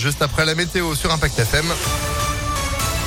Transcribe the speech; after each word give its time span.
Juste 0.00 0.22
après 0.22 0.44
la 0.44 0.54
météo 0.54 0.94
sur 0.94 1.12
Impact 1.12 1.40
FM. 1.40 1.64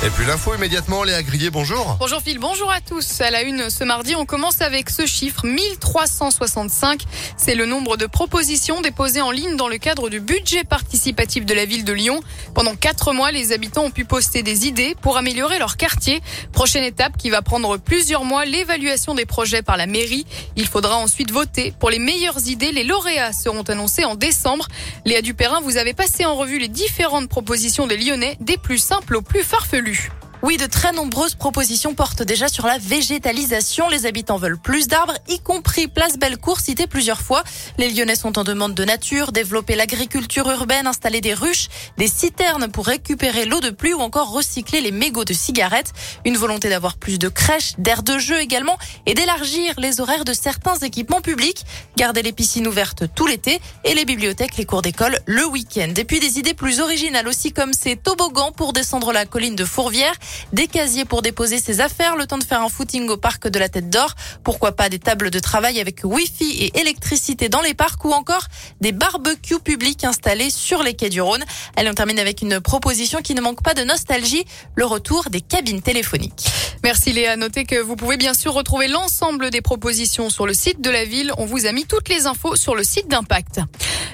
Et 0.04 0.10
puis 0.10 0.26
l'info 0.26 0.52
immédiatement, 0.52 1.04
Léa 1.04 1.22
Grillet, 1.22 1.50
bonjour. 1.50 1.96
Bonjour 2.00 2.20
Phil, 2.20 2.40
bonjour 2.40 2.68
à 2.72 2.80
tous. 2.80 3.20
À 3.20 3.30
la 3.30 3.42
une 3.42 3.70
ce 3.70 3.84
mardi, 3.84 4.16
on 4.16 4.26
commence 4.26 4.60
avec 4.60 4.90
ce 4.90 5.06
chiffre, 5.06 5.46
1365. 5.46 7.04
C'est 7.36 7.54
le 7.54 7.66
nombre 7.66 7.96
de 7.96 8.06
propositions 8.06 8.80
déposées 8.80 9.22
en 9.22 9.30
ligne 9.30 9.54
dans 9.54 9.68
le 9.68 9.78
cadre 9.78 10.10
du 10.10 10.18
budget 10.18 10.64
participatif 10.64 11.46
de 11.46 11.54
la 11.54 11.66
ville 11.66 11.84
de 11.84 11.92
Lyon. 11.92 12.18
Pendant 12.52 12.74
quatre 12.74 13.12
mois, 13.12 13.30
les 13.30 13.52
habitants 13.52 13.84
ont 13.84 13.90
pu 13.92 14.04
poster 14.04 14.42
des 14.42 14.66
idées 14.66 14.96
pour 15.00 15.18
améliorer 15.18 15.60
leur 15.60 15.76
quartier. 15.76 16.20
Prochaine 16.50 16.82
étape 16.82 17.16
qui 17.16 17.30
va 17.30 17.40
prendre 17.40 17.76
plusieurs 17.76 18.24
mois, 18.24 18.44
l'évaluation 18.44 19.14
des 19.14 19.24
projets 19.24 19.62
par 19.62 19.76
la 19.76 19.86
mairie. 19.86 20.26
Il 20.56 20.66
faudra 20.66 20.96
ensuite 20.96 21.30
voter. 21.30 21.74
Pour 21.78 21.90
les 21.90 22.00
meilleures 22.00 22.48
idées, 22.48 22.72
les 22.72 22.82
lauréats 22.82 23.32
seront 23.32 23.62
annoncés 23.62 24.04
en 24.04 24.16
décembre. 24.16 24.66
Léa 25.04 25.22
Dupérin, 25.22 25.60
vous 25.60 25.76
avez 25.76 25.94
passé 25.94 26.24
en 26.24 26.34
revue 26.34 26.58
les 26.58 26.66
différentes 26.66 27.28
propositions 27.28 27.86
des 27.86 27.96
Lyonnais, 27.96 28.36
des 28.40 28.56
plus 28.56 28.78
simples 28.78 29.14
aux 29.14 29.22
plus 29.22 29.44
farfelues 29.44 29.91
plus. 29.92 30.21
Oui, 30.44 30.56
de 30.56 30.66
très 30.66 30.90
nombreuses 30.90 31.36
propositions 31.36 31.94
portent 31.94 32.24
déjà 32.24 32.48
sur 32.48 32.66
la 32.66 32.76
végétalisation. 32.76 33.88
Les 33.88 34.06
habitants 34.06 34.38
veulent 34.38 34.58
plus 34.58 34.88
d'arbres, 34.88 35.14
y 35.28 35.38
compris 35.38 35.86
Place 35.86 36.18
Bellecour, 36.18 36.58
cité 36.58 36.88
plusieurs 36.88 37.20
fois. 37.20 37.44
Les 37.78 37.88
Lyonnais 37.88 38.16
sont 38.16 38.36
en 38.40 38.42
demande 38.42 38.74
de 38.74 38.84
nature, 38.84 39.30
développer 39.30 39.76
l'agriculture 39.76 40.50
urbaine, 40.50 40.88
installer 40.88 41.20
des 41.20 41.32
ruches, 41.32 41.68
des 41.96 42.08
citernes 42.08 42.66
pour 42.72 42.86
récupérer 42.86 43.44
l'eau 43.44 43.60
de 43.60 43.70
pluie 43.70 43.94
ou 43.94 44.00
encore 44.00 44.32
recycler 44.32 44.80
les 44.80 44.90
mégots 44.90 45.24
de 45.24 45.32
cigarettes. 45.32 45.92
Une 46.24 46.36
volonté 46.36 46.68
d'avoir 46.68 46.96
plus 46.96 47.20
de 47.20 47.28
crèches, 47.28 47.74
d'aires 47.78 48.02
de 48.02 48.18
jeu 48.18 48.40
également 48.40 48.78
et 49.06 49.14
d'élargir 49.14 49.74
les 49.78 50.00
horaires 50.00 50.24
de 50.24 50.32
certains 50.32 50.76
équipements 50.78 51.20
publics. 51.20 51.64
Garder 51.96 52.22
les 52.22 52.32
piscines 52.32 52.66
ouvertes 52.66 53.04
tout 53.14 53.28
l'été 53.28 53.60
et 53.84 53.94
les 53.94 54.04
bibliothèques, 54.04 54.56
les 54.56 54.64
cours 54.64 54.82
d'école 54.82 55.20
le 55.26 55.46
week-end. 55.46 55.92
Et 55.96 56.04
puis 56.04 56.18
des 56.18 56.40
idées 56.40 56.54
plus 56.54 56.80
originales 56.80 57.28
aussi 57.28 57.52
comme 57.52 57.72
ces 57.72 57.94
toboggans 57.94 58.50
pour 58.50 58.72
descendre 58.72 59.12
la 59.12 59.24
colline 59.24 59.54
de 59.54 59.64
Fourvière 59.64 60.14
des 60.52 60.66
casiers 60.66 61.04
pour 61.04 61.22
déposer 61.22 61.58
ses 61.58 61.80
affaires, 61.80 62.16
le 62.16 62.26
temps 62.26 62.38
de 62.38 62.44
faire 62.44 62.62
un 62.62 62.68
footing 62.68 63.08
au 63.08 63.16
parc 63.16 63.48
de 63.48 63.58
la 63.58 63.68
Tête 63.68 63.90
d'Or, 63.90 64.14
pourquoi 64.44 64.72
pas 64.72 64.88
des 64.88 64.98
tables 64.98 65.30
de 65.30 65.38
travail 65.38 65.80
avec 65.80 66.00
Wi-Fi 66.04 66.50
et 66.50 66.80
électricité 66.80 67.48
dans 67.48 67.60
les 67.60 67.74
parcs 67.74 68.04
ou 68.04 68.12
encore 68.12 68.46
des 68.80 68.92
barbecues 68.92 69.60
publics 69.60 70.04
installés 70.04 70.50
sur 70.50 70.82
les 70.82 70.94
quais 70.94 71.10
du 71.10 71.20
Rhône. 71.20 71.44
Allez, 71.76 71.90
on 71.90 71.94
termine 71.94 72.18
avec 72.18 72.42
une 72.42 72.60
proposition 72.60 73.20
qui 73.22 73.34
ne 73.34 73.40
manque 73.40 73.62
pas 73.62 73.74
de 73.74 73.84
nostalgie, 73.84 74.44
le 74.74 74.84
retour 74.84 75.30
des 75.30 75.40
cabines 75.40 75.82
téléphoniques. 75.82 76.46
Merci 76.84 77.12
Léa. 77.12 77.36
Notez 77.36 77.64
que 77.64 77.80
vous 77.80 77.94
pouvez 77.94 78.16
bien 78.16 78.34
sûr 78.34 78.54
retrouver 78.54 78.88
l'ensemble 78.88 79.50
des 79.50 79.60
propositions 79.60 80.30
sur 80.30 80.46
le 80.46 80.54
site 80.54 80.80
de 80.80 80.90
la 80.90 81.04
ville. 81.04 81.32
On 81.38 81.44
vous 81.44 81.66
a 81.66 81.72
mis 81.72 81.84
toutes 81.84 82.08
les 82.08 82.26
infos 82.26 82.56
sur 82.56 82.74
le 82.74 82.82
site 82.82 83.06
d'Impact. 83.06 83.60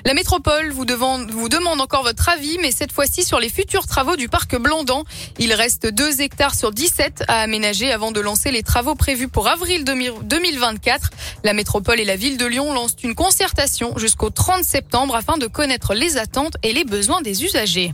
La 0.05 0.12
métropole 0.12 0.71
vous, 0.71 0.84
demande 0.84 1.81
encore 1.81 2.03
votre 2.03 2.28
avis, 2.28 2.59
mais 2.61 2.71
cette 2.71 2.93
fois-ci 2.93 3.25
sur 3.25 3.41
les 3.41 3.48
futurs 3.48 3.87
travaux 3.87 4.17
du 4.17 4.28
parc 4.28 4.56
Blandan. 4.56 5.05
Il 5.39 5.55
reste 5.55 5.87
2 6.09 6.23
hectares 6.23 6.55
sur 6.55 6.73
17 6.73 7.25
à 7.28 7.41
aménager 7.41 7.92
avant 7.92 8.12
de 8.12 8.20
lancer 8.20 8.51
les 8.51 8.62
travaux 8.62 8.95
prévus 8.95 9.28
pour 9.28 9.47
avril 9.47 9.84
2024. 9.84 11.11
La 11.45 11.53
métropole 11.53 12.00
et 12.00 12.06
la 12.06 12.17
ville 12.17 12.39
de 12.39 12.47
Lyon 12.47 12.73
lancent 12.73 12.97
une 13.03 13.15
concertation 13.15 13.92
jusqu'au 13.98 14.31
30 14.31 14.65
septembre 14.65 15.15
afin 15.15 15.37
de 15.37 15.47
connaître 15.47 15.92
les 15.92 16.17
attentes 16.17 16.56
et 16.62 16.73
les 16.73 16.84
besoins 16.84 17.20
des 17.20 17.45
usagers. 17.45 17.92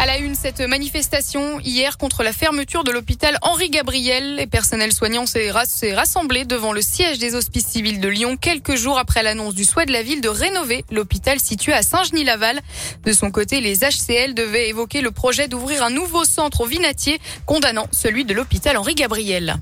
À 0.00 0.06
la 0.06 0.16
une, 0.16 0.34
cette 0.34 0.62
manifestation 0.62 1.60
hier 1.60 1.98
contre 1.98 2.22
la 2.22 2.32
fermeture 2.32 2.84
de 2.84 2.90
l'hôpital 2.90 3.36
Henri 3.42 3.68
Gabriel. 3.68 4.36
Les 4.36 4.46
personnels 4.46 4.94
soignants 4.94 5.26
s'est 5.26 5.50
rassemblés 5.50 6.46
devant 6.46 6.72
le 6.72 6.80
siège 6.80 7.18
des 7.18 7.34
hospices 7.34 7.66
civils 7.66 8.00
de 8.00 8.08
Lyon 8.08 8.38
quelques 8.38 8.76
jours 8.76 8.98
après 8.98 9.22
l'annonce 9.22 9.54
du 9.54 9.64
souhait 9.64 9.84
de 9.84 9.92
la 9.92 10.02
ville 10.02 10.22
de 10.22 10.30
rénover 10.30 10.86
l'hôpital 10.90 11.38
situé 11.38 11.74
à 11.74 11.82
Saint-Genis-Laval. 11.82 12.60
De 13.04 13.12
son 13.12 13.30
côté, 13.30 13.60
les 13.60 13.80
HCL 13.80 14.32
devaient 14.32 14.70
évoquer 14.70 15.02
le 15.02 15.10
projet 15.10 15.48
d'ouvrir 15.48 15.82
un 15.84 15.90
nouveau 15.90 16.24
centre 16.24 16.62
au 16.62 16.66
Vinatier, 16.66 17.20
condamnant 17.44 17.86
celui 17.92 18.24
de 18.24 18.32
l'hôpital 18.32 18.78
Henri 18.78 18.94
Gabriel. 18.94 19.56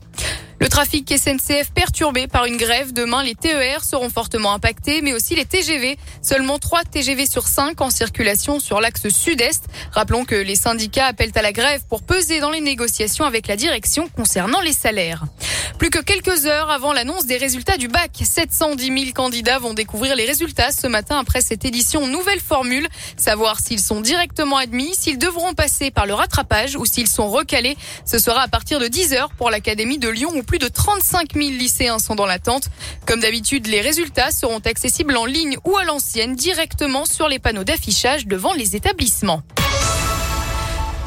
Le 0.61 0.69
trafic 0.69 1.09
SNCF 1.17 1.71
perturbé 1.73 2.27
par 2.27 2.45
une 2.45 2.57
grève. 2.57 2.93
Demain, 2.93 3.23
les 3.23 3.37
TER 3.37 3.85
seront 3.85 4.11
fortement 4.11 4.53
impactés, 4.53 5.03
mais 5.03 5.13
aussi 5.13 5.37
les 5.37 5.45
TGV. 5.45 5.97
Seulement 6.21 6.59
3 6.59 6.83
TGV 6.83 7.27
sur 7.27 7.47
5 7.47 7.81
en 7.81 7.91
circulation 7.91 8.59
sur 8.59 8.81
l'axe 8.81 9.09
sud-est. 9.09 9.65
Rappelons 9.93 10.25
que 10.25 10.35
les 10.35 10.57
syndicats 10.57 11.07
appellent 11.07 11.33
à 11.37 11.43
la 11.43 11.53
grève 11.53 11.83
pour 11.89 12.03
peser 12.03 12.41
dans 12.41 12.51
les 12.51 12.61
négociations 12.61 13.25
avec 13.25 13.47
la 13.47 13.57
direction 13.57 14.09
concernant 14.09 14.61
les 14.61 14.73
salaires. 14.73 15.25
Plus 15.79 15.91
que 15.91 16.01
quelques 16.01 16.47
heures 16.47 16.71
avant 16.71 16.93
l'annonce 16.93 17.27
des 17.27 17.37
résultats 17.37 17.77
du 17.77 17.87
bac, 17.87 18.11
710 18.21 18.87
000 18.87 19.13
candidats 19.15 19.61
vont 19.61 19.75
découvrir 19.75 20.17
les 20.17 20.25
résultats 20.25 20.73
ce 20.73 20.89
matin 20.89 21.19
après 21.21 21.41
cette 21.41 21.65
édition 21.65 22.09
nouvelle 22.09 22.41
formule. 22.41 22.89
Savoir 23.17 23.61
s'ils 23.61 23.79
sont 23.79 24.01
directement 24.01 24.57
admis, 24.57 24.93
s'ils 24.97 25.19
devront 25.19 25.55
passer 25.55 25.93
par 25.93 26.07
le 26.07 26.15
rattrapage 26.15 26.75
ou 26.75 26.85
s'ils 26.85 27.07
sont 27.07 27.31
recalés. 27.31 27.77
Ce 28.05 28.19
sera 28.19 28.43
à 28.43 28.49
partir 28.49 28.81
de 28.81 28.89
10 28.89 29.13
heures 29.13 29.31
pour 29.31 29.51
l'Académie 29.51 29.99
de 29.99 30.09
Lyon 30.09 30.31
plus 30.49 30.59
de 30.59 30.67
35 30.67 31.35
000 31.35 31.51
lycéens 31.51 31.99
sont 31.99 32.15
dans 32.15 32.25
l'attente. 32.25 32.71
Comme 33.07 33.21
d'habitude, 33.21 33.67
les 33.67 33.83
résultats 33.83 34.31
seront 34.31 34.61
accessibles 34.61 35.15
en 35.15 35.27
ligne 35.27 35.59
ou 35.67 35.77
à 35.77 35.85
l'ancienne 35.85 36.35
directement 36.35 37.05
sur 37.05 37.29
les 37.29 37.39
panneaux 37.39 37.65
d'affichage 37.65 38.27
devant 38.27 38.55
les 38.55 38.75
établissements. 38.75 39.43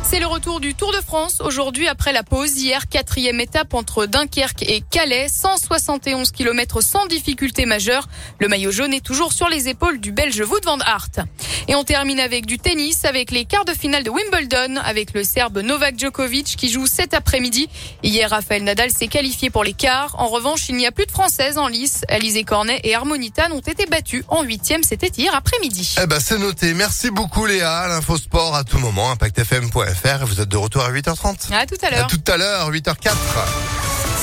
C'est 0.04 0.20
le 0.20 0.28
retour 0.28 0.60
du 0.60 0.76
Tour 0.76 0.92
de 0.92 1.00
France 1.00 1.40
aujourd'hui 1.40 1.88
après 1.88 2.12
la 2.12 2.22
pause. 2.22 2.58
Hier, 2.58 2.90
quatrième 2.90 3.40
étape 3.40 3.74
entre 3.74 4.06
Dunkerque 4.06 4.62
et 4.64 4.82
Calais, 4.82 5.28
171 5.30 6.32
km 6.32 6.82
sans 6.82 7.06
difficulté 7.08 7.66
majeure. 7.66 8.10
Le 8.40 8.50
maillot 8.50 8.72
jaune 8.72 8.94
est 8.94 9.06
toujours 9.06 9.32
sur 9.32 9.48
les 9.48 9.70
épaules 9.70 10.02
du 10.02 10.12
Belge 10.12 10.42
Wout 10.42 10.66
van 10.66 10.80
Aert. 10.80 11.26
Et 11.68 11.76
on 11.76 11.84
termine 11.84 12.20
avec 12.20 12.46
du 12.46 12.58
tennis, 12.58 13.06
avec 13.06 13.32
les 13.32 13.46
quarts 13.46 13.66
de 13.66 13.74
finale 13.74 14.04
de 14.04 14.10
Wimbledon, 14.10 14.78
avec 14.84 15.14
le 15.14 15.24
Serbe 15.24 15.60
Novak 15.60 15.98
Djokovic 16.00 16.56
qui 16.58 16.70
joue 16.70 16.88
cet 16.88 17.14
après-midi. 17.14 17.70
Hier, 18.04 18.30
Rafael 18.30 18.64
Nadal 18.64 18.92
s'est 18.92 19.08
qualifié 19.08 19.50
pour 19.50 19.64
les 19.64 19.74
quarts. 19.74 20.16
En 20.20 20.28
revanche, 20.28 20.70
il 20.70 20.76
n'y 20.76 20.88
a 20.88 20.92
plus 20.92 21.06
de 21.06 21.12
Françaises 21.12 21.58
en 21.58 21.68
lice. 21.68 22.02
Alizé 22.10 22.44
Cornet 22.44 22.82
et 22.84 22.96
Harmonita 22.96 23.50
ont 23.52 23.60
été 23.60 23.86
battues 23.86 24.24
en 24.28 24.44
huitième. 24.44 24.84
C'était 24.84 25.12
hier 25.16 25.34
après-midi. 25.36 25.96
Eh 26.02 26.08
ben, 26.08 26.20
c'est 26.20 26.38
noté. 26.38 26.74
Merci 26.74 27.12
beaucoup, 27.12 27.46
Léa. 27.46 27.88
L'info 27.88 28.18
sport 28.18 28.56
à 28.56 28.64
tout 28.64 28.80
moment, 28.80 29.12
impactfm.fr. 29.12 30.26
Vous 30.26 30.42
êtes 30.42 30.50
de 30.50 30.58
retour 30.58 30.84
à 30.84 30.92
8h30. 30.92 31.54
À 31.54 31.66
tout 31.66 31.76
à 31.82 31.90
l'heure. 31.90 32.06
À 32.06 32.10
tout 32.10 32.32
à 32.32 32.38
l'heure, 32.38 32.72
8h04. 32.72 33.12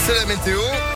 C'est 0.06 0.14
la 0.14 0.26
météo. 0.26 0.60